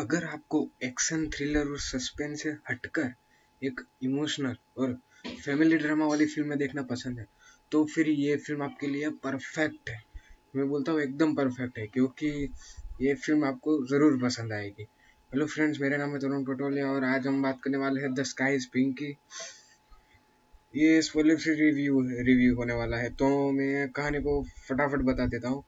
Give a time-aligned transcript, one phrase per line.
[0.00, 3.08] अगर आपको action thriller और सस्पेंस से हटकर
[3.62, 4.92] एक इमोशनल और
[5.26, 7.26] फैमिली ड्रामा वाली फ़िल्में देखना पसंद है
[7.72, 9.98] तो फिर ये फ़िल्म आपके लिए परफेक्ट है।
[10.56, 12.30] मैं बोलता हूँ एकदम परफेक्ट है, क्योंकि
[13.00, 14.86] ये फ़िल्म आपको ज़रूर पसंद आएगी।
[15.30, 18.22] हेलो फ्रेंड्स मेरा नाम है तरुण पटोले और आज हम बात करने वाले हैं द
[18.32, 19.10] स्काई इज़ पिंक की
[20.74, 25.48] ये स्पॉइलर फ्री रिव्यू रिव्यू होने वाला है तो मैं कहानी को फटाफट बता देता
[25.48, 25.62] हूँ।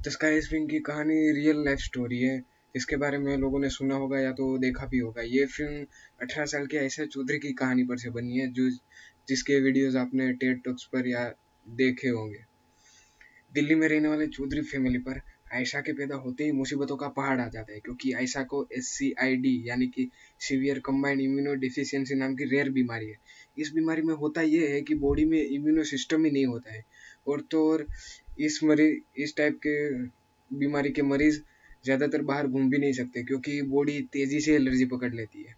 [0.00, 2.42] द स्काई इज़ पिंक की कहानी रियल लाइफ स्टोरी है।
[2.74, 5.84] इसके बारे में लोगों ने सुना होगा या तो देखा भी होगा। ये फ़िल्म
[6.22, 8.70] अठारह साल के ऐसे चौधरी की कहानी पर से बनी है, जो
[9.28, 11.24] जिसके वीडियोस आपने टेड टॉक्स पर या
[11.66, 12.42] देखे होंगे।
[13.54, 15.20] दिल्ली में रहने वाले चौधरी फैमिली पर
[15.54, 18.88] आयशा के पैदा होते ही मुसीबतों का पहाड़ आ जाता है, क्योंकि आयशा को एस
[18.88, 20.08] सी आई डी यानी कि
[20.40, 23.16] सीवियर कम्बाइंड इम्यूनो डिफिशियंसी नाम की रेयर बीमारी है।
[23.58, 26.84] इस बीमारी में होता यह है कि बॉडी में इम्यूनो सिस्टम ही नहीं होता है
[27.28, 27.86] और तो और
[28.40, 29.76] इस मरीज़ इस टाइप के
[30.50, 31.40] बीमारी के मरीज़
[31.84, 35.54] ज़्यादातर बाहर घूम भी नहीं सकते, क्योंकि बॉडी तेज़ी से एलर्जी पकड़ लेती है।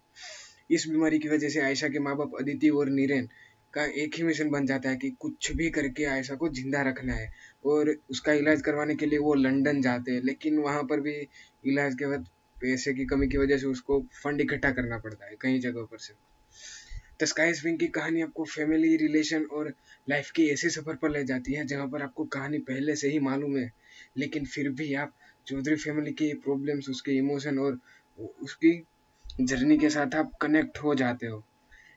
[0.71, 3.27] इस बीमारी की वजह से आयशा के माँ बाप अदिति और नीरेन
[3.73, 7.13] का एक ही मिशन बन जाता है कि कुछ भी करके आयशा को ज़िंदा रखना
[7.13, 7.29] है
[7.65, 11.15] और उसका इलाज करवाने के लिए वो लंदन जाते हैं, लेकिन वहाँ पर भी
[11.65, 15.35] इलाज के बाद पैसे की कमी की वजह से उसको फंड इकट्ठा करना पड़ता है
[15.41, 16.13] कई जगहों पर से।
[17.21, 19.73] द स्काई स्विंग की कहानी आपको फैमिली रिलेशन और
[20.07, 23.19] लाइफ के ऐसे सफ़र पर ले जाती है, जहाँ पर आपको कहानी पहले से ही
[23.19, 23.71] मालूम है,
[24.17, 25.13] लेकिन फिर भी आप
[25.47, 27.79] चौधरी फैमिली के प्रॉब्लम्स उसके इमोशन और
[28.43, 28.71] उसकी
[29.41, 31.43] जर्नी के साथ आप कनेक्ट हो जाते हो।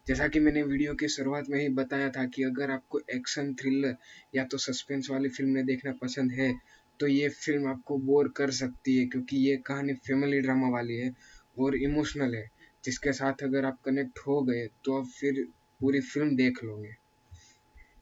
[0.07, 3.97] जैसा कि मैंने वीडियो की शुरुआत में ही बताया था कि अगर आपको एक्शन थ्रिलर
[4.35, 6.53] या तो सस्पेंस वाली फ़िल्में देखना पसंद है
[7.01, 11.13] तो ये फ़िल्म आपको बोर कर सकती है क्योंकि ये कहानी फैमिली ड्रामा वाली है
[11.57, 12.47] और इमोशनल है,
[12.85, 15.45] जिसके साथ अगर आप कनेक्ट हो गए तो आप फिर
[15.81, 16.93] पूरी फ़िल्म देख लोगे।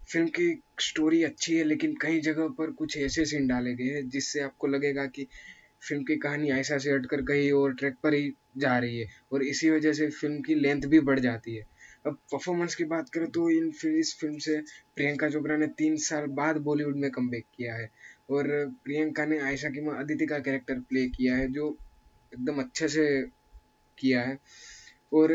[0.08, 4.08] फ़िल्म की स्टोरी अच्छी है, लेकिन कई जगह पर कुछ ऐसे सीन डाले गए हैं,
[4.08, 5.26] जिससे आपको लगेगा कि
[5.82, 9.42] फ़िल्म की कहानी ऐसा से हटकर कहीं और ट्रैक पर ही जा रही है, और
[9.44, 11.62] इसी वजह से फ़िल्म की लेंथ भी बढ़ जाती है।
[12.06, 14.58] अब परफॉर्मेंस की बात करें तो इन इस फ़िल्म से
[14.96, 17.88] प्रियंका चोपड़ा ने तीन साल बाद बॉलीवुड में कम किया है,
[18.30, 18.46] और
[18.84, 21.76] प्रियंका ने आयशा की माँ अदिति का कैरेक्टर प्ले किया है, जो
[22.32, 23.06] एकदम अच्छे से
[23.98, 24.36] किया है,
[25.12, 25.32] और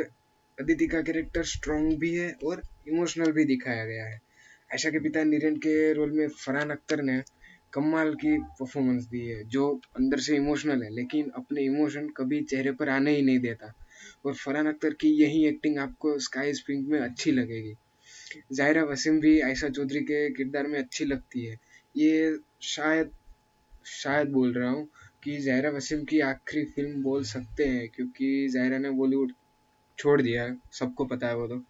[0.57, 4.19] अदिति का कैरेक्टर स्ट्रॉन्ग भी है और इमोशनल भी दिखाया गया है।
[4.73, 7.23] आयशा के पिता नीरन के रोल में फरहान अख्तर ने
[7.73, 12.71] कमाल की परफॉर्मेंस दी है, जो अंदर से इमोशनल है, लेकिन अपने इमोशन कभी चेहरे
[12.71, 13.73] पर आने ही नहीं देता।
[14.25, 17.73] और फरहान अख्तर की यही एक्टिंग आपको स्काई स्पिंक में अच्छी लगेगी।
[18.53, 21.59] जायरा वसीम भी आयशा चौधरी के किरदार में अच्छी लगती है।
[21.97, 23.11] ये शायद
[23.85, 24.89] शायद बोल रहा हूँ
[25.23, 29.31] कि जायरा वसीम की आखिरी फ़िल्म बोल सकते हैं, क्योंकि जायरा ने बॉलीवुड
[29.97, 31.63] छोड़ दिया है, सबको पता है वो तो।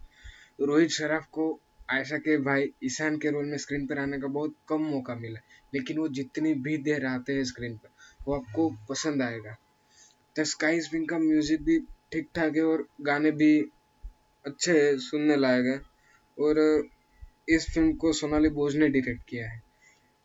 [0.66, 1.60] रोहित शराफ को
[1.90, 5.40] आयशा के भाई ईशान के रोल में स्क्रीन पर आने का बहुत कम मौका मिला,
[5.74, 7.90] लेकिन वो जितनी भी देर आते हैं स्क्रीन पर,
[8.28, 9.56] वो आपको पसंद आएगा।
[10.36, 11.80] द स्काई स्पिंग का म्यूज़िक भी
[12.12, 13.60] ठीक ठाक है और गाने भी
[14.46, 15.78] अच्छे है सुनने लायक है
[16.38, 16.60] और
[17.50, 19.62] इस फ़िल्म को सोनाली बोझ ने डायरेक्ट किया है।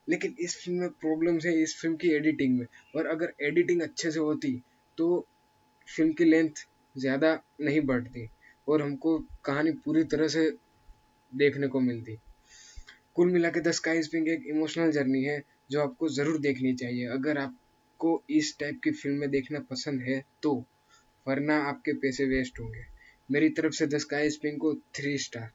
[0.09, 4.11] लेकिन इस फ़िल्म में प्रॉब्लम्स है इस फ़िल्म की एडिटिंग में और अगर एडिटिंग अच्छे
[4.11, 4.53] से होती
[4.99, 5.09] तो
[5.89, 6.65] फ़िल्म की लेंथ
[6.97, 8.29] ज़्यादा नहीं बढ़ती
[8.69, 10.49] और हमको कहानी पूरी तरह से
[11.33, 12.17] देखने को मिलती।
[13.15, 17.07] कुल मिला के द स्काई स्पिंग एक इमोशनल जर्नी है, जो आपको ज़रूर देखनी चाहिए।
[17.09, 20.55] अगर आपको इस टाइप की फ़िल्में देखना पसंद है तो
[21.27, 22.85] वरना आपके पैसे वेस्ट होंगे।
[23.29, 25.51] मेरी तरफ़ से द स्काई स्पिंग को थ्री स्टार